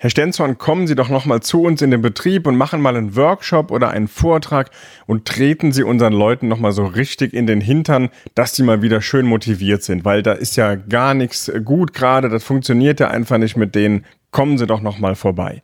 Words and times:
Herr 0.00 0.10
Stenzorn, 0.10 0.58
kommen 0.58 0.86
Sie 0.86 0.94
doch 0.94 1.08
nochmal 1.08 1.40
zu 1.40 1.62
uns 1.62 1.82
in 1.82 1.90
den 1.90 2.00
Betrieb 2.00 2.46
und 2.46 2.56
machen 2.56 2.80
mal 2.80 2.96
einen 2.96 3.16
Workshop 3.16 3.72
oder 3.72 3.90
einen 3.90 4.06
Vortrag 4.06 4.70
und 5.06 5.24
treten 5.24 5.72
Sie 5.72 5.82
unseren 5.82 6.12
Leuten 6.12 6.46
nochmal 6.46 6.70
so 6.70 6.86
richtig 6.86 7.34
in 7.34 7.48
den 7.48 7.60
Hintern, 7.60 8.10
dass 8.36 8.52
die 8.52 8.62
mal 8.62 8.80
wieder 8.80 9.02
schön 9.02 9.26
motiviert 9.26 9.82
sind, 9.82 10.04
weil 10.04 10.22
da 10.22 10.34
ist 10.34 10.56
ja 10.56 10.76
gar 10.76 11.14
nichts 11.14 11.50
gut 11.64 11.94
gerade, 11.94 12.28
das 12.28 12.44
funktioniert 12.44 13.00
ja 13.00 13.08
einfach 13.08 13.38
nicht 13.38 13.56
mit 13.56 13.74
denen. 13.74 14.04
Kommen 14.30 14.56
Sie 14.56 14.68
doch 14.68 14.82
nochmal 14.82 15.16
vorbei. 15.16 15.62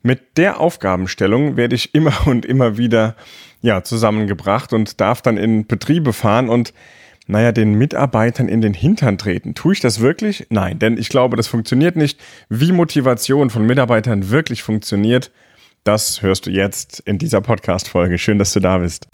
Mit 0.00 0.38
der 0.38 0.60
Aufgabenstellung 0.60 1.56
werde 1.56 1.74
ich 1.74 1.92
immer 1.92 2.14
und 2.28 2.46
immer 2.46 2.78
wieder 2.78 3.16
ja, 3.62 3.82
zusammengebracht 3.82 4.72
und 4.72 5.00
darf 5.00 5.22
dann 5.22 5.36
in 5.36 5.66
Betriebe 5.66 6.12
fahren 6.12 6.48
und 6.48 6.72
naja, 7.26 7.52
den 7.52 7.74
Mitarbeitern 7.74 8.48
in 8.48 8.60
den 8.60 8.74
Hintern 8.74 9.18
treten. 9.18 9.54
Tue 9.54 9.74
ich 9.74 9.80
das 9.80 10.00
wirklich? 10.00 10.46
Nein, 10.50 10.78
denn 10.78 10.96
ich 10.98 11.08
glaube, 11.08 11.36
das 11.36 11.48
funktioniert 11.48 11.96
nicht. 11.96 12.20
Wie 12.48 12.72
Motivation 12.72 13.50
von 13.50 13.66
Mitarbeitern 13.66 14.30
wirklich 14.30 14.62
funktioniert, 14.62 15.30
das 15.84 16.22
hörst 16.22 16.46
du 16.46 16.50
jetzt 16.50 17.00
in 17.00 17.18
dieser 17.18 17.40
Podcast-Folge. 17.40 18.18
Schön, 18.18 18.38
dass 18.38 18.52
du 18.52 18.60
da 18.60 18.78
bist. 18.78 19.06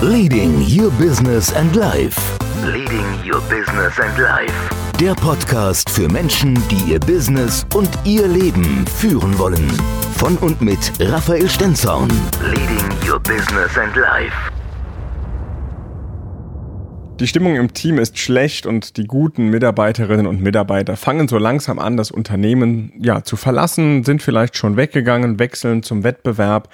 Leading 0.00 0.60
Your 0.68 0.90
Business 0.92 1.52
and 1.54 1.74
Life. 1.74 2.20
Leading 2.64 3.04
Your 3.24 3.40
Business 3.42 3.98
and 4.00 4.18
Life. 4.18 4.52
Der 5.00 5.14
Podcast 5.14 5.90
für 5.90 6.08
Menschen, 6.08 6.54
die 6.68 6.92
ihr 6.92 7.00
Business 7.00 7.66
und 7.74 7.90
ihr 8.04 8.28
Leben 8.28 8.86
führen 8.86 9.36
wollen. 9.38 9.70
Von 10.16 10.36
und 10.38 10.60
mit 10.60 10.92
Raphael 11.00 11.48
Stenzorn. 11.48 12.10
Leading 12.42 13.10
Your 13.10 13.18
Business 13.20 13.76
and 13.76 13.96
Life. 13.96 14.53
Die 17.20 17.28
Stimmung 17.28 17.54
im 17.54 17.72
Team 17.72 17.98
ist 17.98 18.18
schlecht 18.18 18.66
und 18.66 18.96
die 18.96 19.04
guten 19.04 19.48
Mitarbeiterinnen 19.48 20.26
und 20.26 20.42
Mitarbeiter 20.42 20.96
fangen 20.96 21.28
so 21.28 21.38
langsam 21.38 21.78
an, 21.78 21.96
das 21.96 22.10
Unternehmen 22.10 22.92
ja 23.00 23.22
zu 23.22 23.36
verlassen, 23.36 24.02
sind 24.02 24.20
vielleicht 24.20 24.56
schon 24.56 24.76
weggegangen, 24.76 25.38
wechseln 25.38 25.84
zum 25.84 26.02
Wettbewerb. 26.02 26.68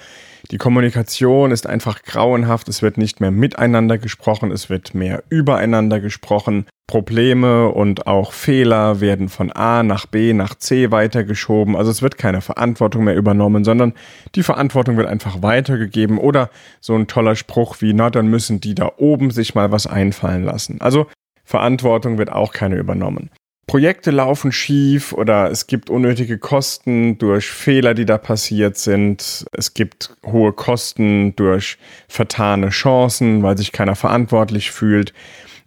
Die 0.49 0.57
Kommunikation 0.57 1.51
ist 1.51 1.67
einfach 1.67 2.03
grauenhaft, 2.03 2.67
es 2.67 2.81
wird 2.81 2.97
nicht 2.97 3.21
mehr 3.21 3.31
miteinander 3.31 3.97
gesprochen, 3.97 4.51
es 4.51 4.69
wird 4.69 4.95
mehr 4.95 5.23
übereinander 5.29 5.99
gesprochen. 5.99 6.65
Probleme 6.87 7.69
und 7.69 8.07
auch 8.07 8.33
Fehler 8.33 8.99
werden 8.99 9.29
von 9.29 9.51
A 9.51 9.81
nach 9.81 10.07
B 10.07 10.33
nach 10.33 10.55
C 10.55 10.91
weitergeschoben. 10.91 11.77
Also 11.77 11.89
es 11.89 12.01
wird 12.01 12.17
keine 12.17 12.41
Verantwortung 12.41 13.05
mehr 13.05 13.15
übernommen, 13.15 13.63
sondern 13.63 13.93
die 14.35 14.43
Verantwortung 14.43 14.97
wird 14.97 15.07
einfach 15.07 15.41
weitergegeben 15.41 16.17
oder 16.17 16.49
so 16.81 16.95
ein 16.95 17.07
toller 17.07 17.35
Spruch 17.35 17.77
wie, 17.79 17.93
na, 17.93 18.09
dann 18.09 18.27
müssen 18.27 18.59
die 18.59 18.75
da 18.75 18.91
oben 18.97 19.31
sich 19.31 19.55
mal 19.55 19.71
was 19.71 19.87
einfallen 19.87 20.43
lassen. 20.43 20.81
Also 20.81 21.07
Verantwortung 21.45 22.17
wird 22.17 22.31
auch 22.31 22.51
keine 22.51 22.75
übernommen. 22.75 23.29
Projekte 23.71 24.11
laufen 24.11 24.51
schief 24.51 25.13
oder 25.13 25.49
es 25.49 25.65
gibt 25.65 25.89
unnötige 25.89 26.37
Kosten 26.37 27.17
durch 27.17 27.49
Fehler, 27.49 27.93
die 27.93 28.03
da 28.03 28.17
passiert 28.17 28.75
sind. 28.75 29.45
Es 29.53 29.73
gibt 29.73 30.13
hohe 30.25 30.51
Kosten 30.51 31.37
durch 31.37 31.77
vertane 32.09 32.67
Chancen, 32.67 33.43
weil 33.43 33.57
sich 33.57 33.71
keiner 33.71 33.95
verantwortlich 33.95 34.71
fühlt. 34.71 35.13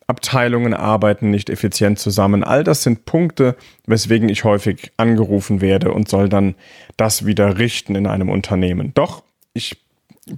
Abteilungen 0.07 0.75
arbeiten 0.75 1.31
nicht 1.31 1.49
effizient 1.49 1.99
zusammen. 1.99 2.45
All 2.45 2.63
das 2.63 2.83
sind 2.83 3.07
Punkte, 3.07 3.57
weswegen 3.87 4.29
ich 4.29 4.45
häufig 4.45 4.93
angerufen 4.99 5.63
werde 5.63 5.91
und 5.91 6.07
soll 6.07 6.29
dann 6.29 6.57
das 6.99 7.25
wieder 7.25 7.57
richten 7.57 7.95
in 7.95 8.07
einem 8.07 8.29
Unternehmen. 8.29 8.93
Doch 8.93 9.23
ich 9.55 9.83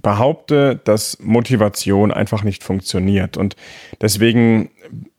behaupte, 0.01 0.79
dass 0.83 1.17
Motivation 1.21 2.11
einfach 2.11 2.43
nicht 2.43 2.63
funktioniert. 2.63 3.37
Und 3.37 3.55
deswegen 4.01 4.69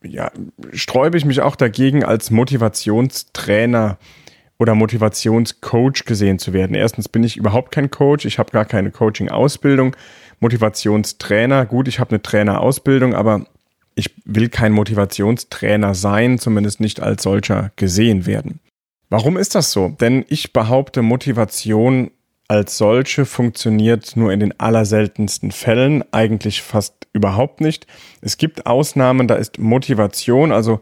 ja, 0.03 0.31
sträube 0.73 1.17
ich 1.17 1.25
mich 1.25 1.41
auch 1.41 1.57
dagegen, 1.57 2.05
als 2.05 2.31
Motivationstrainer 2.31 3.99
oder 4.59 4.75
Motivationscoach 4.75 6.05
gesehen 6.05 6.39
zu 6.39 6.53
werden. 6.53 6.75
Erstens 6.75 7.09
bin 7.09 7.23
ich 7.23 7.37
überhaupt 7.37 7.73
kein 7.73 7.91
Coach, 7.91 8.25
ich 8.25 8.39
habe 8.39 8.51
gar 8.51 8.65
keine 8.65 8.91
Coaching-Ausbildung. 8.91 9.97
Motivationstrainer, 10.41 11.65
gut, 11.67 11.89
ich 11.89 12.01
habe 12.01 12.11
eine 12.11 12.23
Trainerausbildung, 12.23 13.15
aber 13.15 13.47
ich 13.95 14.15
will 14.25 14.49
kein 14.49 14.73
Motivationstrainer 14.73 15.95
sein, 15.95 16.39
zumindest 16.39 16.81
nicht 16.81 17.01
als 17.01 17.23
solcher 17.23 17.73
gesehen 17.77 18.27
werden. 18.27 18.61
Warum 19.11 19.37
ist 19.37 19.55
das 19.55 19.73
so? 19.73 19.89
Denn 19.89 20.25
ich 20.29 20.53
behaupte, 20.53 21.03
Motivation 21.03 22.11
als 22.49 22.79
solche 22.79 23.27
funktioniert 23.27 24.17
nur 24.17 24.33
in 24.33 24.41
den 24.41 24.59
allerseltensten 24.59 25.53
Fällen, 25.53 26.03
eigentlich 26.13 26.63
fast 26.63 27.07
überhaupt 27.13 27.61
nicht. 27.61 27.87
Es 28.23 28.39
gibt 28.39 28.67
Ausnahmen, 28.67 29.29
da 29.29 29.35
ist 29.35 29.59
Motivation, 29.59 30.51
also 30.51 30.81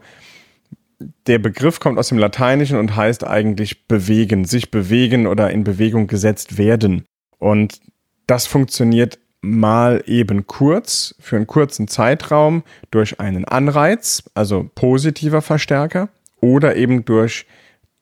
der 1.27 1.39
Begriff 1.39 1.79
kommt 1.79 1.99
aus 1.99 2.07
dem 2.07 2.17
Lateinischen 2.17 2.79
und 2.79 2.95
heißt 2.95 3.27
eigentlich 3.27 3.87
bewegen, 3.87 4.45
sich 4.45 4.71
bewegen 4.71 5.27
oder 5.27 5.51
in 5.51 5.63
Bewegung 5.63 6.07
gesetzt 6.07 6.57
werden. 6.57 7.03
Und 7.37 7.81
das 8.25 8.47
funktioniert 8.47 9.19
mal 9.41 10.03
eben 10.07 10.47
kurz, 10.47 11.15
für 11.19 11.35
einen 11.35 11.47
kurzen 11.47 11.87
Zeitraum 11.87 12.63
durch 12.91 13.19
einen 13.19 13.45
Anreiz, 13.45 14.23
also 14.33 14.69
positiver 14.73 15.41
Verstärker, 15.41 16.09
oder 16.41 16.75
eben 16.75 17.05
durch 17.05 17.45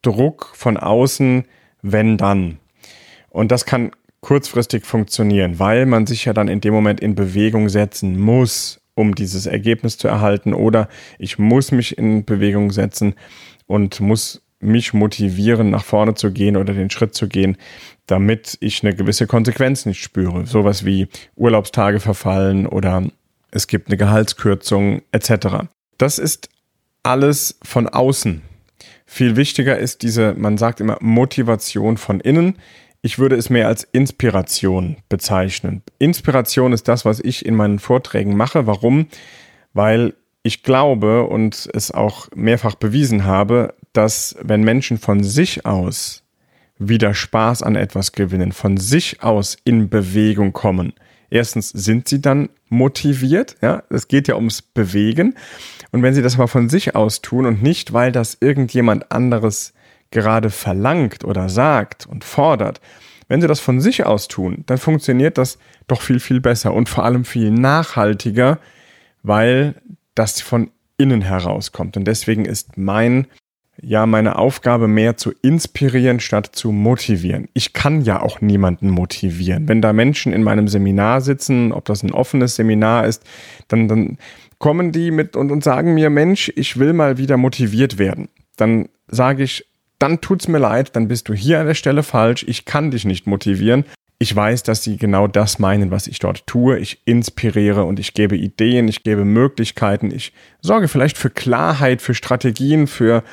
Druck 0.02 0.52
von 0.54 0.78
außen, 0.78 1.46
wenn 1.82 2.18
dann. 2.18 2.60
Und 3.36 3.52
das 3.52 3.66
kann 3.66 3.92
kurzfristig 4.22 4.86
funktionieren, 4.86 5.60
weil 5.60 5.86
man 5.86 6.08
sich 6.08 6.24
ja 6.24 6.32
dann 6.32 6.48
in 6.48 6.62
dem 6.62 6.74
Moment 6.74 7.02
in 7.02 7.16
Bewegung 7.16 7.68
setzen 7.68 8.18
muss, 8.18 8.80
um 8.94 9.14
dieses 9.14 9.46
Ergebnis 9.46 9.98
zu 9.98 10.08
erhalten. 10.08 10.54
Oder 10.54 10.88
ich 11.20 11.38
muss 11.38 11.74
mich 11.74 11.98
in 11.98 12.24
Bewegung 12.24 12.72
setzen 12.72 13.14
und 13.68 14.00
muss 14.00 14.42
mich 14.62 14.94
motivieren, 14.94 15.70
nach 15.70 15.84
vorne 15.84 16.14
zu 16.14 16.32
gehen 16.32 16.56
oder 16.56 16.74
den 16.74 16.90
Schritt 16.90 17.14
zu 17.14 17.28
gehen, 17.28 17.58
damit 18.08 18.58
ich 18.62 18.84
eine 18.84 18.96
gewisse 18.96 19.28
Konsequenz 19.28 19.86
nicht 19.86 20.02
spüre. 20.02 20.46
Sowas 20.46 20.86
wie 20.86 21.10
Urlaubstage 21.36 22.00
verfallen 22.00 22.66
oder 22.66 23.04
es 23.52 23.68
gibt 23.68 23.90
eine 23.90 23.98
Gehaltskürzung 23.98 25.02
etc. 25.12 25.68
Das 25.98 26.20
ist 26.20 26.48
alles 27.04 27.60
von 27.64 27.90
außen. 27.90 28.44
Viel 29.06 29.36
wichtiger 29.36 29.78
ist 29.78 30.04
diese, 30.04 30.34
man 30.36 30.58
sagt 30.58 30.80
immer 30.80 30.98
Motivation 31.02 31.98
von 31.98 32.22
innen. 32.22 32.56
Ich 33.06 33.20
würde 33.20 33.36
es 33.36 33.52
mehr 33.52 33.68
als 33.68 33.84
Inspiration 33.84 34.96
bezeichnen. 35.10 35.84
Inspiration 36.00 36.74
ist 36.74 36.88
das, 36.88 37.06
was 37.06 37.20
ich 37.20 37.46
in 37.46 37.54
meinen 37.54 37.78
Vorträgen 37.78 38.36
mache. 38.36 38.66
Warum? 38.66 39.06
Weil 39.74 40.16
ich 40.42 40.64
glaube 40.64 41.26
und 41.26 41.70
es 41.72 41.92
auch 41.92 42.30
mehrfach 42.34 42.74
bewiesen 42.74 43.24
habe, 43.24 43.76
dass 43.94 44.36
wenn 44.42 44.64
Menschen 44.64 44.98
von 44.98 45.24
sich 45.24 45.68
aus 45.68 46.24
wieder 46.80 47.14
Spaß 47.14 47.62
an 47.62 47.76
etwas 47.76 48.12
gewinnen, 48.12 48.52
von 48.52 48.78
sich 48.78 49.22
aus 49.22 49.56
in 49.64 49.88
Bewegung 49.88 50.52
kommen, 50.52 50.94
erstens 51.30 51.70
sind 51.70 52.08
sie 52.08 52.24
dann 52.24 52.50
motiviert, 52.70 53.56
ja, 53.62 53.84
es 53.92 54.08
geht 54.08 54.28
ja 54.28 54.36
ums 54.36 54.64
Bewegen. 54.64 55.36
Und 55.92 56.02
wenn 56.02 56.16
sie 56.16 56.24
das 56.24 56.38
aber 56.38 56.48
von 56.48 56.70
sich 56.70 56.96
aus 56.96 57.22
tun 57.22 57.46
und 57.46 57.62
nicht, 57.62 57.94
weil 57.94 58.12
das 58.12 58.36
irgendjemand 58.42 59.12
anderes 59.12 59.76
gerade 60.12 60.50
verlangt 60.50 61.24
oder 61.24 61.50
sagt 61.50 62.06
und 62.06 62.24
fordert, 62.24 62.82
wenn 63.28 63.42
sie 63.42 63.48
das 63.48 63.60
von 63.60 63.82
sich 63.82 64.06
aus 64.06 64.28
tun, 64.28 64.64
dann 64.68 64.78
funktioniert 64.78 65.38
das 65.38 65.58
doch 65.88 66.02
viel, 66.02 66.20
viel 66.20 66.42
besser 66.42 66.74
und 66.74 66.90
vor 66.90 67.04
allem 67.06 67.26
viel 67.26 67.52
nachhaltiger, 67.52 68.60
weil 69.24 69.76
das 70.14 70.42
von 70.42 70.70
innen 70.98 71.22
herauskommt. 71.22 71.98
Und 71.98 72.06
deswegen 72.06 72.46
ist 72.46 72.78
mein, 72.78 73.28
ja, 73.82 74.06
meine 74.06 74.38
Aufgabe 74.38 74.88
mehr 74.88 75.18
zu 75.18 75.34
inspirieren 75.42 76.20
statt 76.20 76.52
zu 76.54 76.72
motivieren. 76.72 77.50
Ich 77.54 77.74
kann 77.74 78.02
ja 78.02 78.22
auch 78.22 78.42
niemanden 78.42 78.90
motivieren. 78.90 79.68
Wenn 79.68 79.82
da 79.82 79.92
Menschen 79.92 80.32
in 80.32 80.44
meinem 80.44 80.68
Seminar 80.68 81.22
sitzen, 81.22 81.72
ob 81.72 81.86
das 81.86 82.04
ein 82.04 82.12
offenes 82.12 82.56
Seminar 82.56 83.06
ist, 83.06 83.24
dann, 83.68 83.88
dann 83.88 84.18
kommen 84.60 84.92
die 84.92 85.12
mit 85.12 85.36
und, 85.36 85.52
und 85.52 85.64
sagen 85.64 85.96
mir, 85.96 86.10
Mensch, 86.10 86.52
ich 86.56 86.80
will 86.80 86.94
mal 86.94 87.18
wieder 87.18 87.38
motiviert 87.38 87.98
werden. 87.98 88.30
Dann 88.56 88.88
sage 89.08 89.44
ich, 89.44 89.66
dann 90.00 90.22
tut's 90.22 90.48
mir 90.48 90.60
leid, 90.60 90.96
dann 90.96 91.08
bist 91.08 91.30
du 91.30 91.34
hier 91.34 91.60
an 91.60 91.68
der 91.68 91.74
Stelle 91.74 92.04
falsch, 92.04 92.46
ich 92.48 92.66
kann 92.66 92.92
dich 92.92 93.06
nicht 93.06 93.28
motivieren. 93.28 93.86
Ich 94.18 94.34
weiß, 94.34 94.64
dass 94.64 94.82
sie 94.82 94.96
genau 94.96 95.28
das 95.28 95.60
meinen, 95.60 95.92
was 95.92 96.08
ich 96.08 96.20
dort 96.20 96.48
tue. 96.48 96.80
Ich 96.80 97.02
inspiriere 97.06 97.84
und 97.84 98.00
ich 98.00 98.14
gebe 98.14 98.38
Ideen, 98.38 98.88
ich 98.88 99.04
gebe 99.04 99.26
Möglichkeiten, 99.26 100.10
ich 100.10 100.32
sorge 100.62 100.88
vielleicht 100.88 101.18
für 101.18 101.30
Klarheit, 101.30 102.02
für 102.02 102.14
Strategien, 102.14 102.88
für 102.88 103.24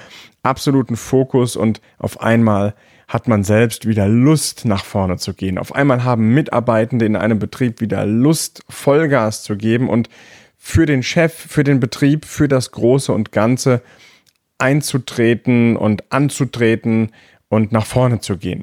absoluten 0.42 0.96
Fokus 0.96 1.54
und 1.54 1.80
auf 1.98 2.20
einmal 2.20 2.74
hat 3.06 3.28
man 3.28 3.44
selbst 3.44 3.86
wieder 3.86 4.08
Lust, 4.08 4.64
nach 4.64 4.84
vorne 4.84 5.18
zu 5.18 5.34
gehen. 5.34 5.58
Auf 5.58 5.74
einmal 5.74 6.02
haben 6.02 6.34
Mitarbeitende 6.34 7.04
in 7.04 7.14
einem 7.14 7.38
Betrieb 7.38 7.80
wieder 7.80 8.06
Lust, 8.06 8.64
Vollgas 8.68 9.42
zu 9.42 9.56
geben 9.56 9.88
und 9.88 10.08
für 10.56 10.86
den 10.86 11.02
Chef, 11.02 11.34
für 11.34 11.62
den 11.62 11.78
Betrieb, 11.78 12.24
für 12.24 12.48
das 12.48 12.70
Große 12.70 13.12
und 13.12 13.30
Ganze 13.30 13.82
einzutreten 14.62 15.76
und 15.76 16.10
anzutreten 16.12 17.10
und 17.48 17.72
nach 17.72 17.84
vorne 17.84 18.20
zu 18.20 18.38
gehen. 18.38 18.62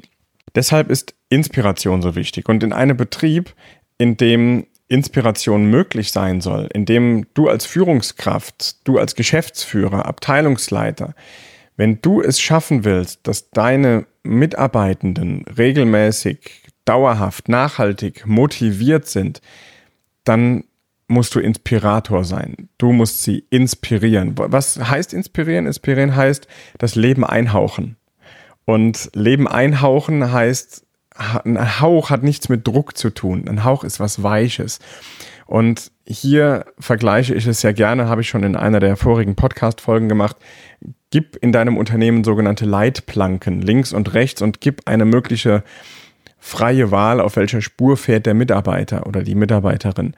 Deshalb 0.54 0.90
ist 0.90 1.14
Inspiration 1.28 2.02
so 2.02 2.16
wichtig. 2.16 2.48
Und 2.48 2.64
in 2.64 2.72
einem 2.72 2.96
Betrieb, 2.96 3.54
in 3.98 4.16
dem 4.16 4.66
Inspiration 4.88 5.66
möglich 5.66 6.10
sein 6.10 6.40
soll, 6.40 6.68
in 6.72 6.86
dem 6.86 7.26
du 7.34 7.48
als 7.48 7.66
Führungskraft, 7.66 8.86
du 8.88 8.98
als 8.98 9.14
Geschäftsführer, 9.14 10.06
Abteilungsleiter, 10.06 11.14
wenn 11.76 12.00
du 12.02 12.20
es 12.20 12.40
schaffen 12.40 12.84
willst, 12.84 13.20
dass 13.28 13.50
deine 13.50 14.06
Mitarbeitenden 14.22 15.44
regelmäßig, 15.56 16.62
dauerhaft, 16.84 17.48
nachhaltig 17.48 18.26
motiviert 18.26 19.06
sind, 19.06 19.40
dann 20.24 20.64
musst 21.10 21.34
du 21.34 21.40
Inspirator 21.40 22.24
sein. 22.24 22.68
Du 22.78 22.92
musst 22.92 23.22
sie 23.22 23.44
inspirieren. 23.50 24.34
Was 24.36 24.78
heißt 24.78 25.12
inspirieren? 25.12 25.66
Inspirieren 25.66 26.14
heißt 26.14 26.46
das 26.78 26.94
Leben 26.94 27.24
einhauchen. 27.24 27.96
Und 28.64 29.10
Leben 29.14 29.48
einhauchen 29.48 30.32
heißt, 30.32 30.86
ein 31.44 31.80
Hauch 31.80 32.10
hat 32.10 32.22
nichts 32.22 32.48
mit 32.48 32.66
Druck 32.66 32.96
zu 32.96 33.10
tun. 33.10 33.48
Ein 33.48 33.64
Hauch 33.64 33.84
ist 33.84 33.98
was 33.98 34.22
Weiches. 34.22 34.78
Und 35.46 35.90
hier 36.06 36.64
vergleiche 36.78 37.34
ich 37.34 37.46
es 37.46 37.62
ja 37.62 37.72
gerne, 37.72 38.08
habe 38.08 38.20
ich 38.20 38.28
schon 38.28 38.44
in 38.44 38.54
einer 38.54 38.78
der 38.78 38.96
vorigen 38.96 39.34
Podcast-Folgen 39.34 40.08
gemacht. 40.08 40.36
Gib 41.10 41.36
in 41.42 41.50
deinem 41.50 41.76
Unternehmen 41.76 42.22
sogenannte 42.22 42.66
Leitplanken 42.66 43.60
links 43.60 43.92
und 43.92 44.14
rechts 44.14 44.42
und 44.42 44.60
gib 44.60 44.86
eine 44.86 45.04
mögliche 45.04 45.64
freie 46.38 46.92
Wahl, 46.92 47.20
auf 47.20 47.34
welcher 47.34 47.60
Spur 47.60 47.96
fährt 47.96 48.26
der 48.26 48.34
Mitarbeiter 48.34 49.08
oder 49.08 49.24
die 49.24 49.34
Mitarbeiterin. 49.34 50.14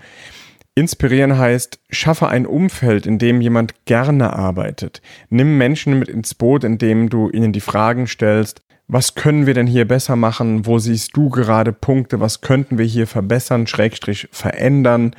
Inspirieren 0.75 1.37
heißt, 1.37 1.81
schaffe 1.91 2.29
ein 2.29 2.47
Umfeld, 2.47 3.07
in 3.07 3.19
dem 3.19 3.43
jemand 3.43 3.85
gerne 3.85 4.33
arbeitet. 4.33 5.03
Nimm 5.29 5.59
Menschen 5.59 5.99
mit 5.99 6.09
ins 6.09 6.35
Boot, 6.35 6.65
indem 6.65 7.11
du 7.11 7.29
ihnen 7.29 7.53
die 7.53 7.61
Fragen 7.61 8.07
stellst, 8.07 8.63
was 8.89 9.15
können 9.15 9.47
wir 9.47 9.55
denn 9.55 9.67
hier 9.67 9.87
besser 9.87 10.17
machen? 10.17 10.67
Wo 10.67 10.79
siehst 10.79 11.17
du 11.17 11.31
gerade 11.31 11.73
Punkte? 11.73 12.21
Was 12.21 12.41
könnten 12.41 12.79
wir 12.79 12.85
hier 12.85 13.07
verbessern, 13.07 13.67
schrägstrich 13.67 14.29
verändern? 14.33 15.15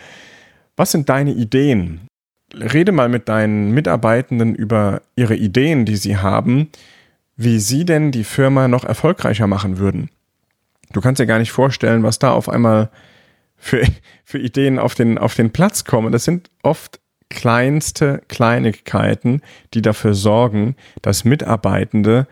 Was 0.76 0.92
sind 0.92 1.10
deine 1.10 1.32
Ideen? 1.32 2.02
Rede 2.54 2.92
mal 2.92 3.10
mit 3.10 3.30
deinen 3.30 3.72
Mitarbeitenden 3.72 4.54
über 4.54 5.02
ihre 5.16 5.36
Ideen, 5.36 5.86
die 5.86 5.96
sie 5.96 6.18
haben, 6.18 6.70
wie 7.36 7.60
sie 7.60 7.84
denn 7.84 8.12
die 8.12 8.24
Firma 8.24 8.68
noch 8.68 8.84
erfolgreicher 8.84 9.48
machen 9.48 9.80
würden. 9.80 10.10
Du 10.92 11.02
kannst 11.02 11.20
dir 11.20 11.26
gar 11.26 11.40
nicht 11.40 11.52
vorstellen, 11.52 12.04
was 12.04 12.20
da 12.20 12.32
auf 12.32 12.50
einmal 12.50 12.90
für, 13.64 13.82
für 14.26 14.40
Ideen 14.40 14.78
auf 14.78 14.94
den, 14.94 15.18
auf 15.18 15.36
den 15.36 15.52
Platz 15.52 15.86
kommen. 15.86 16.12
Das 16.12 16.26
sind 16.26 16.50
oft 16.64 17.00
kleinste 17.30 18.22
Kleinigkeiten, 18.28 19.42
die 19.74 19.82
dafür 19.82 20.14
sorgen, 20.14 20.76
dass 21.02 21.24
Mitarbeitende 21.24 22.28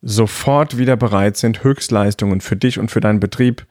sofort 0.00 0.78
wieder 0.78 0.96
bereit 0.96 1.36
sind, 1.36 1.62
Höchstleistungen 1.62 2.40
für 2.40 2.56
dich 2.56 2.78
und 2.78 2.90
für 2.90 3.00
deinen 3.00 3.20
Betrieb 3.20 3.66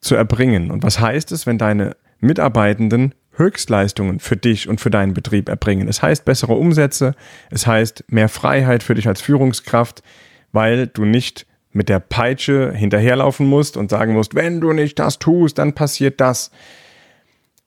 zu 0.00 0.16
erbringen. 0.16 0.72
Und 0.72 0.82
was 0.82 0.98
heißt 0.98 1.30
es, 1.30 1.46
wenn 1.46 1.58
deine 1.58 1.96
Mitarbeitenden 2.18 3.14
Höchstleistungen 3.32 4.18
für 4.18 4.36
dich 4.36 4.68
und 4.68 4.80
für 4.80 4.90
deinen 4.90 5.14
Betrieb 5.14 5.48
erbringen? 5.48 5.86
Es 5.86 6.02
heißt 6.02 6.24
bessere 6.24 6.54
Umsätze, 6.54 7.14
es 7.50 7.68
heißt 7.68 8.04
mehr 8.08 8.28
Freiheit 8.28 8.82
für 8.82 8.96
dich 8.96 9.06
als 9.06 9.20
Führungskraft, 9.20 10.02
weil 10.50 10.88
du 10.88 11.04
nicht 11.04 11.45
mit 11.76 11.90
der 11.90 12.00
Peitsche 12.00 12.72
hinterherlaufen 12.72 13.46
musst 13.46 13.76
und 13.76 13.90
sagen 13.90 14.14
musst, 14.14 14.34
wenn 14.34 14.60
du 14.60 14.72
nicht 14.72 14.98
das 14.98 15.18
tust, 15.18 15.58
dann 15.58 15.74
passiert 15.74 16.20
das. 16.20 16.50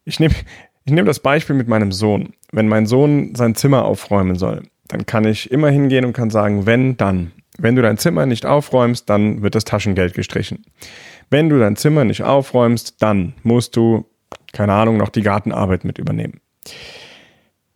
Ich 0.04 0.20
nehme 0.20 0.34
ich 0.86 0.94
nehm 0.94 1.06
das 1.06 1.20
Beispiel 1.20 1.56
mit 1.56 1.68
meinem 1.68 1.92
Sohn. 1.92 2.34
Wenn 2.52 2.68
mein 2.68 2.88
Sohn 2.88 3.36
sein 3.36 3.54
Zimmer 3.54 3.86
aufräumen 3.86 4.36
soll, 4.36 4.64
dann 4.88 5.06
kann 5.06 5.26
ich 5.26 5.52
immer 5.52 5.70
hingehen 5.70 6.04
und 6.04 6.14
kann 6.14 6.32
sagen, 6.32 6.66
wenn, 6.66 6.98
dann. 6.98 7.32
Wenn 7.60 7.76
du 7.76 7.84
dein 7.84 8.00
Zimmer 8.00 8.26
nicht 8.26 8.48
aufräumst, 8.48 9.08
dann 9.08 9.44
wird 9.44 9.54
das 9.54 9.66
Taschengeld 9.66 10.16
gestrichen. 10.16 10.66
Wenn 11.30 11.50
du 11.50 11.60
dein 11.60 11.76
Zimmer 11.76 12.06
nicht 12.06 12.24
aufräumst, 12.24 13.04
dann 13.04 13.34
musst 13.44 13.76
du, 13.76 14.06
keine 14.52 14.74
Ahnung, 14.74 14.98
noch 14.98 15.10
die 15.10 15.22
Gartenarbeit 15.22 15.84
mit 15.84 16.00
übernehmen. 16.00 16.40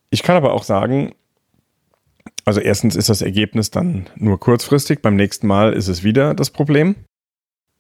Ich 0.10 0.24
kann 0.24 0.38
aber 0.38 0.54
auch 0.54 0.64
sagen, 0.64 1.12
also 2.46 2.60
erstens 2.60 2.96
ist 2.96 3.10
das 3.10 3.22
Ergebnis 3.22 3.72
dann 3.72 4.08
nur 4.16 4.40
kurzfristig, 4.40 5.02
beim 5.02 5.16
nächsten 5.16 5.48
Mal 5.48 5.74
ist 5.74 5.88
es 5.88 6.04
wieder 6.04 6.34
das 6.34 6.50
Problem. 6.50 6.96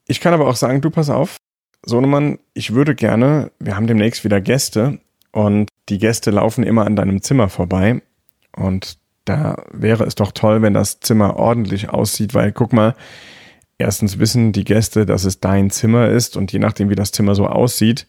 Ich 0.08 0.20
kann 0.20 0.34
aber 0.34 0.48
auch 0.48 0.56
sagen, 0.56 0.82
du 0.82 0.90
pass 0.90 1.10
auf, 1.10 1.38
Sohnemann, 1.86 2.40
ich 2.54 2.74
würde 2.74 2.96
gerne, 2.96 3.52
wir 3.60 3.76
haben 3.76 3.88
demnächst 3.88 4.24
wieder 4.24 4.42
Gäste 4.42 5.00
und 5.32 5.70
die 5.90 5.98
Gäste 5.98 6.32
laufen 6.32 6.64
immer 6.64 6.86
an 6.86 6.96
deinem 6.96 7.22
Zimmer 7.22 7.50
vorbei 7.50 8.02
und 8.56 8.98
da 9.26 9.64
wäre 9.72 10.04
es 10.04 10.16
doch 10.16 10.32
toll, 10.32 10.62
wenn 10.62 10.74
das 10.74 11.00
Zimmer 11.00 11.38
ordentlich 11.38 11.90
aussieht, 11.90 12.34
weil 12.34 12.52
guck 12.52 12.74
mal, 12.74 12.96
erstens 13.78 14.20
wissen 14.20 14.52
die 14.52 14.66
Gäste, 14.66 15.06
dass 15.06 15.24
es 15.24 15.40
dein 15.40 15.70
Zimmer 15.70 16.10
ist 16.10 16.38
und 16.38 16.52
je 16.52 16.60
nachdem, 16.60 16.90
wie 16.90 16.96
das 16.96 17.12
Zimmer 17.12 17.36
so 17.36 17.48
aussieht, 17.48 18.08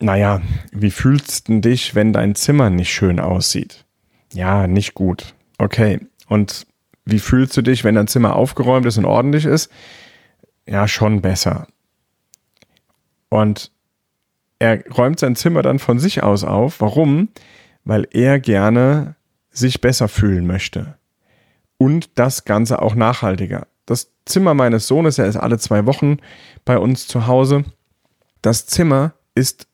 naja, 0.00 0.42
wie 0.72 0.90
fühlst 0.90 1.48
du 1.48 1.60
dich, 1.60 1.94
wenn 1.94 2.12
dein 2.12 2.34
Zimmer 2.34 2.70
nicht 2.70 2.92
schön 2.92 3.20
aussieht? 3.20 3.84
Ja, 4.32 4.66
nicht 4.66 4.94
gut. 4.94 5.33
Okay. 5.58 6.00
Und 6.28 6.66
wie 7.04 7.18
fühlst 7.18 7.56
du 7.56 7.62
dich, 7.62 7.84
wenn 7.84 7.94
dein 7.94 8.08
Zimmer 8.08 8.36
aufgeräumt 8.36 8.86
ist 8.86 8.98
und 8.98 9.04
ordentlich 9.04 9.44
ist? 9.44 9.70
Ja, 10.66 10.88
schon 10.88 11.20
besser. 11.20 11.66
Und 13.28 13.70
er 14.58 14.86
räumt 14.90 15.18
sein 15.18 15.36
Zimmer 15.36 15.62
dann 15.62 15.78
von 15.78 15.98
sich 15.98 16.22
aus 16.22 16.44
auf. 16.44 16.80
Warum? 16.80 17.28
Weil 17.84 18.06
er 18.12 18.40
gerne 18.40 19.16
sich 19.50 19.80
besser 19.80 20.08
fühlen 20.08 20.46
möchte. 20.46 20.96
Und 21.76 22.18
das 22.18 22.44
Ganze 22.44 22.80
auch 22.80 22.94
nachhaltiger. 22.94 23.66
Das 23.86 24.10
Zimmer 24.24 24.54
meines 24.54 24.86
Sohnes, 24.86 25.18
er 25.18 25.26
ist 25.26 25.36
alle 25.36 25.58
zwei 25.58 25.84
Wochen 25.86 26.18
bei 26.64 26.78
uns 26.78 27.06
zu 27.06 27.26
Hause. 27.26 27.64
Das 28.40 28.66
Zimmer 28.66 29.12
ist 29.34 29.66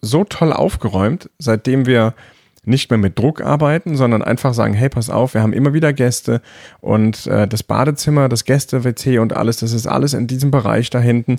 so 0.00 0.24
toll 0.24 0.52
aufgeräumt, 0.52 1.30
seitdem 1.38 1.86
wir 1.86 2.14
nicht 2.64 2.90
mehr 2.90 2.98
mit 2.98 3.18
Druck 3.18 3.40
arbeiten, 3.40 3.96
sondern 3.96 4.22
einfach 4.22 4.54
sagen, 4.54 4.74
hey, 4.74 4.88
pass 4.88 5.10
auf, 5.10 5.34
wir 5.34 5.42
haben 5.42 5.52
immer 5.52 5.72
wieder 5.72 5.92
Gäste 5.92 6.40
und 6.80 7.26
äh, 7.26 7.48
das 7.48 7.62
Badezimmer, 7.62 8.28
das 8.28 8.44
Gäste-WC 8.44 9.18
und 9.18 9.34
alles, 9.34 9.58
das 9.58 9.72
ist 9.72 9.86
alles 9.86 10.14
in 10.14 10.26
diesem 10.26 10.50
Bereich 10.50 10.88
da 10.90 11.00
hinten. 11.00 11.38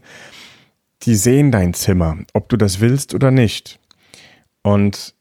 Die 1.03 1.15
sehen 1.15 1.51
dein 1.51 1.73
Zimmer, 1.73 2.17
ob 2.33 2.49
du 2.49 2.57
das 2.57 2.81
willst 2.81 3.13
oder 3.13 3.31
nicht. 3.31 3.79
Und 4.63 5.13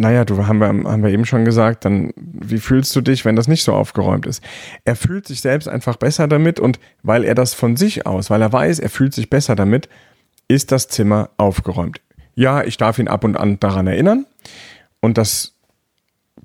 naja, 0.00 0.24
du 0.24 0.46
haben 0.46 0.60
wir, 0.60 0.68
haben 0.68 1.02
wir 1.02 1.10
eben 1.10 1.26
schon 1.26 1.44
gesagt, 1.44 1.84
dann 1.84 2.12
wie 2.16 2.58
fühlst 2.58 2.96
du 2.96 3.02
dich, 3.02 3.26
wenn 3.26 3.36
das 3.36 3.48
nicht 3.48 3.64
so 3.64 3.74
aufgeräumt 3.74 4.24
ist? 4.24 4.42
Er 4.84 4.96
fühlt 4.96 5.26
sich 5.26 5.42
selbst 5.42 5.68
einfach 5.68 5.96
besser 5.96 6.26
damit 6.26 6.58
und 6.58 6.80
weil 7.02 7.22
er 7.22 7.34
das 7.34 7.52
von 7.52 7.76
sich 7.76 8.06
aus, 8.06 8.30
weil 8.30 8.40
er 8.40 8.50
weiß, 8.50 8.78
er 8.78 8.88
fühlt 8.88 9.12
sich 9.12 9.28
besser 9.28 9.56
damit, 9.56 9.90
ist 10.48 10.72
das 10.72 10.88
Zimmer 10.88 11.28
aufgeräumt. 11.36 12.00
Ja, 12.40 12.64
ich 12.64 12.78
darf 12.78 12.98
ihn 12.98 13.06
ab 13.06 13.22
und 13.24 13.36
an 13.36 13.60
daran 13.60 13.86
erinnern 13.86 14.24
und 15.00 15.18
das 15.18 15.58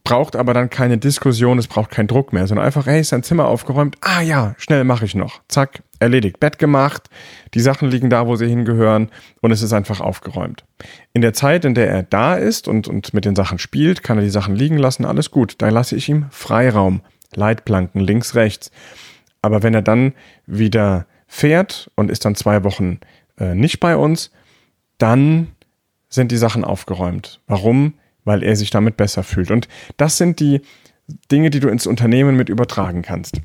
braucht 0.04 0.36
aber 0.36 0.54
dann 0.54 0.70
keine 0.70 0.98
Diskussion, 0.98 1.58
es 1.58 1.70
braucht 1.70 1.90
keinen 1.90 2.08
Druck 2.08 2.34
mehr, 2.34 2.48
sondern 2.48 2.66
einfach, 2.66 2.86
hey, 2.86 3.00
ist 3.00 3.14
dein 3.14 3.24
Zimmer 3.24 3.46
aufgeräumt? 3.46 3.96
Ah 4.02 4.20
ja, 4.20 4.56
schnell 4.58 4.84
mache 4.84 5.06
ich 5.06 5.16
noch. 5.16 5.40
Zack, 5.48 5.84
erledigt. 6.00 6.42
Bett 6.42 6.60
gemacht, 6.60 7.10
die 7.54 7.62
Sachen 7.62 7.90
liegen 7.90 8.10
da, 8.10 8.28
wo 8.28 8.36
sie 8.36 8.50
hingehören 8.50 9.10
und 9.40 9.52
es 9.52 9.62
ist 9.62 9.72
einfach 9.72 10.02
aufgeräumt. 10.02 10.66
In 11.14 11.22
der 11.22 11.32
Zeit, 11.32 11.64
in 11.64 11.76
der 11.76 11.88
er 11.88 12.04
da 12.04 12.36
ist 12.36 12.68
und, 12.68 12.90
und 12.90 13.14
mit 13.14 13.24
den 13.24 13.38
Sachen 13.38 13.58
spielt, 13.58 14.04
kann 14.04 14.18
er 14.18 14.24
die 14.26 14.30
Sachen 14.30 14.54
liegen 14.54 14.78
lassen, 14.78 15.06
alles 15.06 15.32
gut. 15.32 15.56
Da 15.60 15.70
lasse 15.70 15.96
ich 15.96 16.10
ihm 16.10 16.26
Freiraum. 16.30 17.04
Leitplanken 17.34 18.02
links, 18.02 18.36
rechts. 18.36 18.70
Aber 19.42 19.64
wenn 19.64 19.74
er 19.74 19.82
dann 19.82 20.12
wieder 20.46 21.06
fährt 21.26 21.90
und 21.96 22.12
ist 22.12 22.26
dann 22.26 22.36
zwei 22.36 22.66
Wochen 22.66 23.00
äh, 23.40 23.56
nicht 23.56 23.80
bei 23.80 23.96
uns, 23.96 24.32
dann 24.98 25.56
sind 26.16 26.32
die 26.32 26.38
Sachen 26.38 26.64
aufgeräumt. 26.64 27.42
Warum? 27.48 27.94
Weil 28.24 28.44
er 28.44 28.56
sich 28.56 28.70
damit 28.70 28.98
besser 28.98 29.24
fühlt. 29.24 29.52
Und 29.52 29.68
das 29.98 30.18
sind 30.18 30.40
die 30.40 30.62
Dinge, 31.32 31.50
die 31.50 31.60
du 31.60 31.68
ins 31.68 31.86
Unternehmen 31.86 32.36
mit 32.36 32.50
übertragen 32.50 33.02
kannst. 33.02 33.42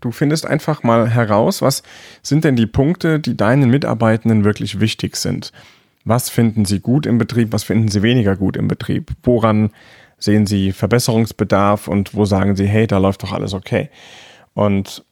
Du 0.00 0.12
findest 0.12 0.46
einfach 0.46 0.82
mal 0.82 1.08
heraus, 1.08 1.62
was 1.62 1.82
sind 2.22 2.44
denn 2.44 2.56
die 2.56 2.66
Punkte, 2.66 3.18
die 3.18 3.36
deinen 3.36 3.70
Mitarbeitenden 3.70 4.44
wirklich 4.44 4.78
wichtig 4.78 5.16
sind. 5.16 5.50
Was 6.04 6.28
finden 6.28 6.66
sie 6.66 6.80
gut 6.80 7.06
im 7.06 7.16
Betrieb, 7.16 7.52
was 7.52 7.64
finden 7.64 7.88
sie 7.88 8.02
weniger 8.02 8.36
gut 8.36 8.56
im 8.56 8.68
Betrieb? 8.68 9.12
Woran 9.22 9.70
sehen 10.18 10.46
sie 10.46 10.72
Verbesserungsbedarf 10.72 11.88
und 11.88 12.14
wo 12.14 12.26
sagen 12.26 12.54
sie, 12.54 12.66
hey, 12.66 12.86
da 12.86 12.98
läuft 12.98 13.22
doch 13.22 13.32
alles 13.32 13.54
okay. 13.54 13.88
Und 14.52 15.04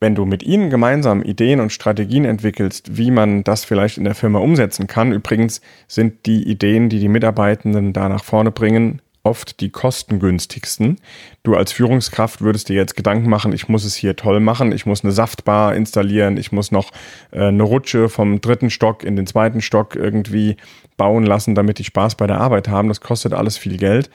wenn 0.00 0.14
du 0.14 0.24
mit 0.24 0.42
ihnen 0.42 0.70
gemeinsam 0.70 1.22
Ideen 1.22 1.60
und 1.60 1.72
Strategien 1.72 2.24
entwickelst, 2.24 2.96
wie 2.96 3.10
man 3.10 3.42
das 3.42 3.64
vielleicht 3.64 3.98
in 3.98 4.04
der 4.04 4.14
Firma 4.14 4.38
umsetzen 4.38 4.86
kann, 4.86 5.12
übrigens 5.12 5.60
sind 5.88 6.26
die 6.26 6.48
Ideen, 6.48 6.88
die 6.88 7.00
die 7.00 7.08
Mitarbeitenden 7.08 7.92
da 7.92 8.08
nach 8.08 8.22
vorne 8.22 8.52
bringen, 8.52 9.02
oft 9.24 9.60
die 9.60 9.70
kostengünstigsten. 9.70 10.98
Du 11.42 11.54
als 11.54 11.72
Führungskraft 11.72 12.40
würdest 12.40 12.68
dir 12.68 12.76
jetzt 12.76 12.96
Gedanken 12.96 13.28
machen, 13.28 13.52
ich 13.52 13.68
muss 13.68 13.84
es 13.84 13.94
hier 13.94 14.16
toll 14.16 14.40
machen, 14.40 14.72
ich 14.72 14.86
muss 14.86 15.04
eine 15.04 15.12
Saftbar 15.12 15.74
installieren, 15.74 16.36
ich 16.36 16.52
muss 16.52 16.70
noch 16.70 16.90
äh, 17.32 17.48
eine 17.48 17.62
Rutsche 17.62 18.08
vom 18.08 18.40
dritten 18.40 18.70
Stock 18.70 19.04
in 19.04 19.16
den 19.16 19.26
zweiten 19.26 19.60
Stock 19.60 19.96
irgendwie 19.96 20.56
bauen 20.96 21.24
lassen, 21.24 21.54
damit 21.54 21.78
die 21.78 21.84
Spaß 21.84 22.14
bei 22.14 22.26
der 22.26 22.40
Arbeit 22.40 22.68
haben. 22.68 22.88
Das 22.88 23.00
kostet 23.00 23.34
alles 23.34 23.58
viel 23.58 23.76
Geld. 23.76 24.10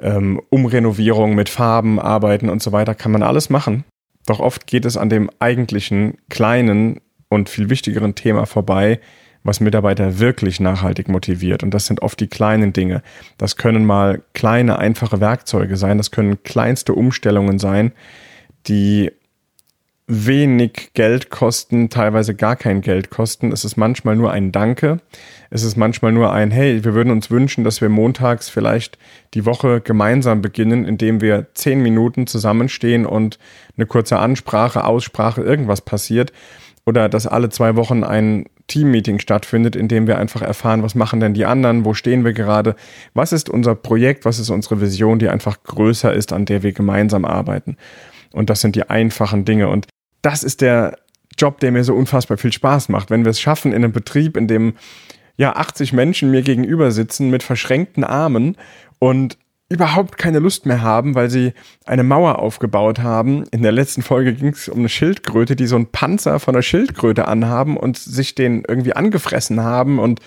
Ähm, 0.00 0.40
Umrenovierung 0.48 1.34
mit 1.34 1.48
Farben, 1.48 1.98
Arbeiten 1.98 2.48
und 2.48 2.62
so 2.62 2.70
weiter 2.70 2.94
kann 2.94 3.12
man 3.12 3.24
alles 3.24 3.50
machen. 3.50 3.84
Doch 4.28 4.40
oft 4.40 4.66
geht 4.66 4.84
es 4.84 4.98
an 4.98 5.08
dem 5.08 5.30
eigentlichen 5.38 6.18
kleinen 6.28 7.00
und 7.30 7.48
viel 7.48 7.70
wichtigeren 7.70 8.14
Thema 8.14 8.44
vorbei, 8.44 9.00
was 9.42 9.60
Mitarbeiter 9.60 10.18
wirklich 10.18 10.60
nachhaltig 10.60 11.08
motiviert. 11.08 11.62
Und 11.62 11.72
das 11.72 11.86
sind 11.86 12.02
oft 12.02 12.20
die 12.20 12.26
kleinen 12.26 12.74
Dinge. 12.74 13.02
Das 13.38 13.56
können 13.56 13.86
mal 13.86 14.22
kleine, 14.34 14.78
einfache 14.78 15.22
Werkzeuge 15.22 15.78
sein. 15.78 15.96
Das 15.96 16.10
können 16.10 16.42
kleinste 16.42 16.92
Umstellungen 16.92 17.58
sein, 17.58 17.92
die 18.66 19.12
wenig 20.08 20.90
Geld 20.94 21.28
kosten, 21.28 21.90
teilweise 21.90 22.34
gar 22.34 22.56
kein 22.56 22.80
Geld 22.80 23.10
kosten. 23.10 23.52
Es 23.52 23.64
ist 23.64 23.76
manchmal 23.76 24.16
nur 24.16 24.32
ein 24.32 24.52
Danke. 24.52 25.00
Es 25.50 25.62
ist 25.62 25.76
manchmal 25.76 26.12
nur 26.12 26.32
ein, 26.32 26.50
hey, 26.50 26.82
wir 26.82 26.94
würden 26.94 27.10
uns 27.10 27.30
wünschen, 27.30 27.62
dass 27.62 27.82
wir 27.82 27.90
montags 27.90 28.48
vielleicht 28.48 28.98
die 29.34 29.44
Woche 29.44 29.82
gemeinsam 29.82 30.40
beginnen, 30.40 30.86
indem 30.86 31.20
wir 31.20 31.48
zehn 31.52 31.82
Minuten 31.82 32.26
zusammenstehen 32.26 33.04
und 33.04 33.38
eine 33.76 33.86
kurze 33.86 34.18
Ansprache, 34.18 34.84
Aussprache, 34.84 35.42
irgendwas 35.42 35.82
passiert. 35.82 36.32
Oder 36.86 37.10
dass 37.10 37.26
alle 37.26 37.50
zwei 37.50 37.76
Wochen 37.76 38.02
ein 38.02 38.46
Teammeeting 38.66 39.18
stattfindet, 39.18 39.76
in 39.76 39.88
dem 39.88 40.06
wir 40.06 40.18
einfach 40.18 40.40
erfahren, 40.40 40.82
was 40.82 40.94
machen 40.94 41.20
denn 41.20 41.34
die 41.34 41.44
anderen, 41.44 41.84
wo 41.84 41.92
stehen 41.92 42.24
wir 42.24 42.32
gerade, 42.32 42.76
was 43.12 43.32
ist 43.32 43.50
unser 43.50 43.74
Projekt, 43.74 44.24
was 44.24 44.38
ist 44.38 44.48
unsere 44.48 44.80
Vision, 44.80 45.18
die 45.18 45.28
einfach 45.28 45.62
größer 45.64 46.12
ist, 46.14 46.32
an 46.32 46.46
der 46.46 46.62
wir 46.62 46.72
gemeinsam 46.72 47.26
arbeiten. 47.26 47.76
Und 48.32 48.50
das 48.50 48.60
sind 48.62 48.76
die 48.76 48.88
einfachen 48.88 49.44
Dinge. 49.44 49.68
Und 49.68 49.86
das 50.22 50.42
ist 50.42 50.60
der 50.60 50.98
Job, 51.38 51.60
der 51.60 51.72
mir 51.72 51.84
so 51.84 51.94
unfassbar 51.94 52.36
viel 52.36 52.52
Spaß 52.52 52.88
macht. 52.88 53.10
Wenn 53.10 53.24
wir 53.24 53.30
es 53.30 53.40
schaffen, 53.40 53.72
in 53.72 53.84
einem 53.84 53.92
Betrieb, 53.92 54.36
in 54.36 54.48
dem 54.48 54.74
ja 55.36 55.54
80 55.54 55.92
Menschen 55.92 56.30
mir 56.30 56.42
gegenüber 56.42 56.90
sitzen 56.90 57.30
mit 57.30 57.42
verschränkten 57.42 58.04
Armen 58.04 58.56
und 58.98 59.38
überhaupt 59.68 60.16
keine 60.16 60.38
Lust 60.38 60.64
mehr 60.64 60.80
haben, 60.80 61.14
weil 61.14 61.28
sie 61.28 61.52
eine 61.84 62.02
Mauer 62.02 62.38
aufgebaut 62.38 63.00
haben. 63.00 63.44
In 63.50 63.62
der 63.62 63.72
letzten 63.72 64.02
Folge 64.02 64.32
ging 64.32 64.48
es 64.48 64.68
um 64.68 64.78
eine 64.78 64.88
Schildkröte, 64.88 65.56
die 65.56 65.66
so 65.66 65.76
einen 65.76 65.86
Panzer 65.86 66.40
von 66.40 66.54
einer 66.54 66.62
Schildkröte 66.62 67.28
anhaben 67.28 67.76
und 67.76 67.98
sich 67.98 68.34
den 68.34 68.64
irgendwie 68.66 68.94
angefressen 68.94 69.62
haben 69.62 69.98
und 69.98 70.20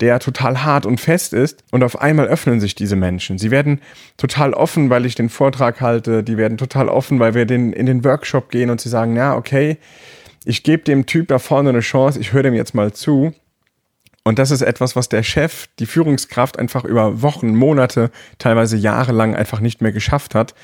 der 0.00 0.18
total 0.18 0.62
hart 0.62 0.84
und 0.84 1.00
fest 1.00 1.32
ist. 1.32 1.64
Und 1.70 1.82
auf 1.82 2.00
einmal 2.00 2.26
öffnen 2.26 2.60
sich 2.60 2.74
diese 2.74 2.96
Menschen. 2.96 3.38
Sie 3.38 3.50
werden 3.50 3.80
total 4.18 4.52
offen, 4.52 4.90
weil 4.90 5.06
ich 5.06 5.14
den 5.14 5.30
Vortrag 5.30 5.80
halte. 5.80 6.22
Die 6.22 6.36
werden 6.36 6.58
total 6.58 6.88
offen, 6.88 7.18
weil 7.18 7.34
wir 7.34 7.46
den, 7.46 7.72
in 7.72 7.86
den 7.86 8.04
Workshop 8.04 8.50
gehen 8.50 8.68
und 8.68 8.80
sie 8.80 8.88
sagen, 8.90 9.16
ja, 9.16 9.34
okay, 9.34 9.78
ich 10.44 10.64
gebe 10.64 10.82
dem 10.82 11.06
Typ 11.06 11.28
da 11.28 11.38
vorne 11.38 11.70
eine 11.70 11.80
Chance, 11.80 12.18
ich 12.20 12.32
höre 12.32 12.42
dem 12.42 12.54
jetzt 12.54 12.74
mal 12.74 12.92
zu. 12.92 13.32
Und 14.24 14.38
das 14.38 14.50
ist 14.50 14.62
etwas, 14.62 14.94
was 14.94 15.08
der 15.08 15.22
Chef, 15.22 15.66
die 15.78 15.86
Führungskraft 15.86 16.58
einfach 16.58 16.84
über 16.84 17.22
Wochen, 17.22 17.56
Monate, 17.56 18.10
teilweise 18.38 18.76
jahrelang 18.76 19.34
einfach 19.34 19.60
nicht 19.60 19.82
mehr 19.82 19.92
geschafft 19.92 20.34
hat, 20.34 20.54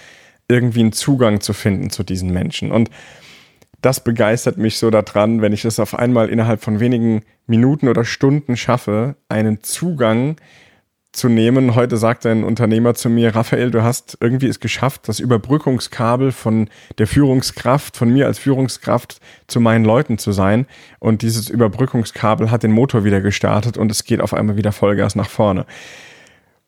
irgendwie 0.48 0.80
einen 0.80 0.92
Zugang 0.92 1.40
zu 1.40 1.52
finden 1.52 1.90
zu 1.90 2.04
diesen 2.04 2.32
Menschen. 2.32 2.70
Und 2.70 2.90
das 3.80 4.02
begeistert 4.02 4.58
mich 4.58 4.78
so 4.78 4.90
daran, 4.90 5.40
wenn 5.42 5.52
ich 5.52 5.64
es 5.64 5.78
auf 5.78 5.96
einmal 5.96 6.28
innerhalb 6.28 6.62
von 6.62 6.80
wenigen 6.80 7.22
Minuten 7.46 7.88
oder 7.88 8.04
Stunden 8.04 8.56
schaffe, 8.56 9.16
einen 9.28 9.62
Zugang 9.62 10.36
zu 11.18 11.28
nehmen. 11.28 11.74
Heute 11.74 11.96
sagt 11.96 12.24
ein 12.24 12.44
Unternehmer 12.44 12.94
zu 12.94 13.10
mir, 13.10 13.34
Raphael, 13.34 13.70
du 13.70 13.82
hast 13.82 14.16
irgendwie 14.20 14.46
es 14.46 14.60
geschafft, 14.60 15.08
das 15.08 15.20
Überbrückungskabel 15.20 16.32
von 16.32 16.70
der 16.96 17.06
Führungskraft, 17.06 17.96
von 17.96 18.10
mir 18.10 18.26
als 18.26 18.38
Führungskraft 18.38 19.20
zu 19.48 19.60
meinen 19.60 19.84
Leuten 19.84 20.16
zu 20.16 20.32
sein. 20.32 20.66
Und 21.00 21.22
dieses 21.22 21.50
Überbrückungskabel 21.50 22.50
hat 22.50 22.62
den 22.62 22.72
Motor 22.72 23.04
wieder 23.04 23.20
gestartet 23.20 23.76
und 23.76 23.90
es 23.90 24.04
geht 24.04 24.20
auf 24.20 24.32
einmal 24.32 24.56
wieder 24.56 24.72
Vollgas 24.72 25.16
nach 25.16 25.28
vorne. 25.28 25.66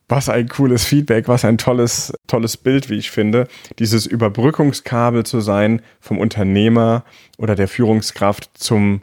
Was 0.09 0.28
ein 0.28 0.49
cooles 0.49 0.85
Feedback, 0.85 1.28
was 1.28 1.45
ein 1.45 1.57
tolles, 1.57 2.12
tolles 2.26 2.57
Bild, 2.57 2.90
wie 2.90 2.97
ich 2.97 3.12
finde. 3.12 3.47
Dieses 3.78 4.07
Überbrückungskabel 4.07 5.25
zu 5.25 5.40
sein 5.40 5.83
vom 6.00 6.19
Unternehmer 6.19 7.04
oder 7.38 7.54
der 7.54 7.69
Führungskraft 7.69 8.50
zum 8.54 9.02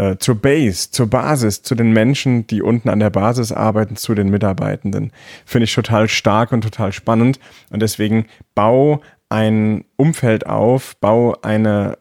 äh, 0.00 0.16
zur 0.18 0.36
Base, 0.36 0.90
zur 0.90 1.08
Basis, 1.08 1.60
zu 1.60 1.74
den 1.74 1.92
Menschen, 1.92 2.46
die 2.46 2.62
unten 2.62 2.88
an 2.88 3.00
der 3.00 3.10
Basis 3.10 3.52
arbeiten, 3.52 3.96
zu 3.96 4.14
den 4.14 4.30
Mitarbeitenden. 4.30 5.12
Finde 5.44 5.64
ich 5.64 5.74
total 5.74 6.08
stark 6.08 6.52
und 6.52 6.62
total 6.62 6.92
spannend. 6.92 7.38
Und 7.68 7.82
deswegen 7.82 8.24
bau 8.54 9.02
ein 9.28 9.84
Umfeld 9.96 10.46
auf, 10.46 10.96
bau 10.96 11.36
eine 11.42 11.98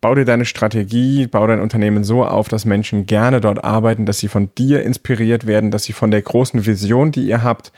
bau 0.00 0.14
dir 0.14 0.24
deine 0.24 0.46
Strategie, 0.46 1.26
bau 1.26 1.46
dein 1.46 1.60
Unternehmen 1.60 2.02
so 2.02 2.24
auf, 2.24 2.48
dass 2.48 2.64
Menschen 2.64 3.04
gerne 3.04 3.42
dort 3.42 3.62
arbeiten, 3.62 4.06
dass 4.06 4.18
sie 4.18 4.28
von 4.28 4.48
dir 4.56 4.82
inspiriert 4.82 5.46
werden, 5.46 5.70
dass 5.70 5.84
sie 5.84 5.92
von 5.92 6.10
der 6.10 6.22
großen 6.22 6.64
Vision, 6.64 7.12
die 7.12 7.26
ihr 7.26 7.42
habt, 7.42 7.72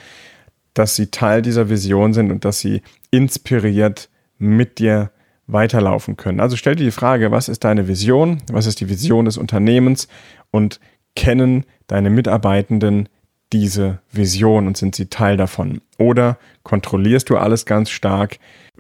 dass 0.74 0.94
sie 0.94 1.10
Teil 1.10 1.42
dieser 1.42 1.68
Vision 1.68 2.12
sind 2.12 2.30
und 2.30 2.44
dass 2.44 2.60
sie 2.60 2.82
inspiriert 3.10 4.08
mit 4.38 4.78
dir 4.78 5.10
weiterlaufen 5.46 6.16
können. 6.16 6.40
Also 6.40 6.56
stell 6.56 6.74
dir 6.74 6.84
die 6.84 6.90
Frage, 6.90 7.30
was 7.30 7.48
ist 7.48 7.64
deine 7.64 7.88
Vision? 7.88 8.42
Was 8.50 8.66
ist 8.66 8.80
die 8.80 8.88
Vision 8.88 9.24
des 9.24 9.38
Unternehmens? 9.38 10.08
Und 10.50 10.80
kennen 11.14 11.64
deine 11.86 12.10
Mitarbeitenden 12.10 13.08
diese 13.52 14.00
Vision 14.10 14.66
und 14.66 14.76
sind 14.76 14.94
sie 14.94 15.06
Teil 15.06 15.36
davon? 15.36 15.80
Oder 15.98 16.38
kontrollierst 16.62 17.30
du 17.30 17.36
alles 17.36 17.64
ganz 17.64 17.90
stark? 17.90 18.38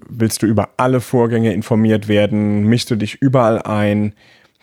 Willst 0.08 0.42
du 0.42 0.46
über 0.46 0.70
alle 0.76 1.00
Vorgänge 1.00 1.52
informiert 1.52 2.08
werden? 2.08 2.64
Mischst 2.64 2.90
du 2.90 2.96
dich 2.96 3.16
überall 3.20 3.62
ein? 3.62 4.12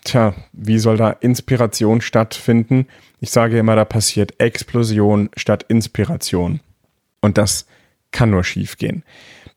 Tja, 0.04 0.34
wie 0.52 0.80
soll 0.80 0.98
da 0.98 1.12
Inspiration 1.12 2.02
stattfinden? 2.02 2.88
Ich 3.22 3.32
sage 3.32 3.58
immer, 3.58 3.76
da 3.76 3.86
passiert 3.86 4.40
Explosion 4.40 5.30
statt 5.38 5.66
Inspiration. 5.70 6.60
Und 7.22 7.38
das 7.38 7.66
kann 8.12 8.30
nur 8.32 8.44
schief 8.44 8.78
gehen. 8.78 9.04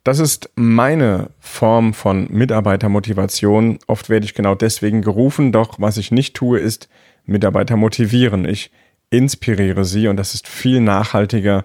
Das 0.06 0.20
ist 0.20 0.50
meine 0.54 1.30
Form 1.40 1.92
von 1.92 2.28
Mitarbeitermotivation. 2.30 3.80
Oft 3.88 4.08
werde 4.08 4.24
ich 4.24 4.34
genau 4.34 4.54
deswegen 4.54 5.02
gerufen, 5.02 5.50
doch 5.50 5.80
was 5.80 5.96
ich 5.96 6.12
nicht 6.12 6.34
tue, 6.34 6.60
ist 6.60 6.88
Mitarbeiter 7.24 7.76
motivieren. 7.76 8.44
Ich 8.44 8.70
inspiriere 9.10 9.84
sie 9.84 10.06
und 10.06 10.16
das 10.16 10.32
ist 10.34 10.46
viel 10.46 10.80
nachhaltiger 10.80 11.64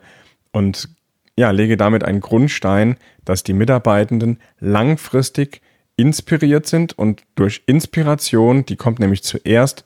und 0.52 0.90
ja, 1.38 1.52
lege 1.52 1.78
damit 1.78 2.04
einen 2.04 2.20
Grundstein, 2.20 2.98
dass 3.26 3.44
die 3.44 3.54
Mitarbeitenden 3.54 4.40
langfristig 4.60 5.62
inspiriert 5.96 6.66
sind 6.66 6.98
und 6.98 7.22
durch 7.36 7.62
Inspiration, 7.68 8.66
die 8.66 8.76
kommt 8.76 8.98
nämlich 8.98 9.22
zuerst, 9.22 9.86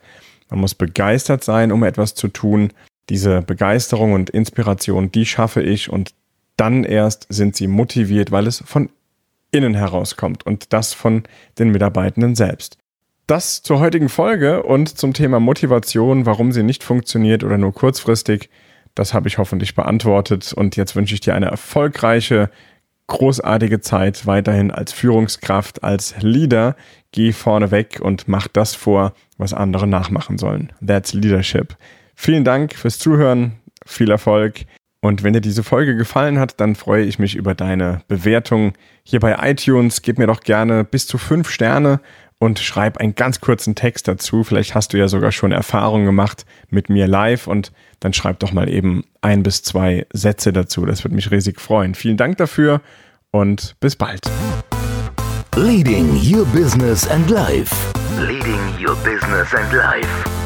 man 0.49 0.61
muss 0.61 0.75
begeistert 0.75 1.43
sein, 1.43 1.73
um 1.73 1.83
etwas 1.83 2.15
zu 2.15 2.29
tun. 2.29 2.71
Diese 3.09 3.41
Begeisterung 3.41 4.13
und 4.13 4.29
Inspiration, 4.29 5.11
die 5.11 5.25
schaffe 5.25 5.61
ich 5.61 5.89
und 5.89 6.13
dann 6.57 6.83
erst 6.83 7.27
sind 7.29 7.55
sie 7.55 7.67
motiviert, 7.67 8.31
weil 8.31 8.47
es 8.47 8.63
von 8.65 8.89
innen 9.51 9.75
herauskommt 9.75 10.45
und 10.45 10.73
das 10.73 10.93
von 10.93 11.23
den 11.59 11.69
Mitarbeitenden 11.69 12.35
selbst. 12.35 12.77
Das 13.27 13.63
zur 13.63 13.79
heutigen 13.79 14.09
Folge 14.09 14.63
und 14.63 14.97
zum 14.97 15.13
Thema 15.13 15.39
Motivation, 15.39 16.25
warum 16.25 16.51
sie 16.51 16.63
nicht 16.63 16.83
funktioniert 16.83 17.43
oder 17.43 17.57
nur 17.57 17.73
kurzfristig, 17.73 18.49
das 18.93 19.13
habe 19.13 19.27
ich 19.27 19.37
hoffentlich 19.37 19.75
beantwortet 19.75 20.53
und 20.53 20.75
jetzt 20.75 20.95
wünsche 20.95 21.15
ich 21.15 21.21
dir 21.21 21.35
eine 21.35 21.47
erfolgreiche, 21.47 22.49
großartige 23.07 23.81
Zeit 23.81 24.25
weiterhin 24.25 24.71
als 24.71 24.93
Führungskraft, 24.93 25.83
als 25.83 26.15
Leader. 26.21 26.75
Geh 27.11 27.31
vorne 27.31 27.71
weg 27.71 27.99
und 28.01 28.27
mach 28.27 28.47
das 28.47 28.75
vor, 28.75 29.13
was 29.37 29.53
andere 29.53 29.87
nachmachen 29.87 30.37
sollen. 30.37 30.71
That's 30.85 31.13
Leadership. 31.13 31.77
Vielen 32.15 32.43
Dank 32.43 32.73
fürs 32.73 32.99
Zuhören, 32.99 33.53
viel 33.85 34.11
Erfolg 34.11 34.65
und 35.05 35.21
wenn 35.21 35.33
dir 35.33 35.41
diese 35.41 35.61
Folge 35.61 35.95
gefallen 35.95 36.39
hat, 36.39 36.59
dann 36.59 36.73
freue 36.73 37.03
ich 37.03 37.19
mich 37.19 37.35
über 37.35 37.53
deine 37.53 38.01
Bewertung 38.07 38.73
hier 39.03 39.19
bei 39.19 39.35
iTunes. 39.51 40.01
Gib 40.01 40.17
mir 40.17 40.25
doch 40.25 40.39
gerne 40.39 40.83
bis 40.83 41.05
zu 41.05 41.19
fünf 41.19 41.47
Sterne 41.47 41.99
und 42.39 42.57
schreib 42.57 42.97
einen 42.97 43.13
ganz 43.13 43.39
kurzen 43.39 43.75
Text 43.75 44.07
dazu. 44.07 44.43
Vielleicht 44.43 44.73
hast 44.73 44.93
du 44.93 44.97
ja 44.97 45.07
sogar 45.07 45.31
schon 45.31 45.51
Erfahrungen 45.51 46.07
gemacht 46.07 46.47
mit 46.71 46.89
mir 46.89 47.05
live 47.05 47.45
und 47.45 47.71
dann 47.99 48.13
schreib 48.13 48.39
doch 48.39 48.51
mal 48.51 48.67
eben 48.67 49.03
ein 49.21 49.43
bis 49.43 49.61
zwei 49.61 50.07
Sätze 50.11 50.51
dazu. 50.51 50.87
Das 50.87 51.03
würde 51.03 51.13
mich 51.13 51.29
riesig 51.29 51.61
freuen. 51.61 51.93
Vielen 51.93 52.17
Dank 52.17 52.37
dafür 52.37 52.81
und 53.29 53.75
bis 53.79 53.95
bald. 53.95 54.21
Leading 55.55 56.19
Your 56.19 56.45
Business 56.47 57.07
and 57.07 57.29
Life. 57.29 57.75
Leading 58.17 58.59
Your 58.83 58.95
Business 59.03 59.53
and 59.53 59.71
Life. 59.71 60.44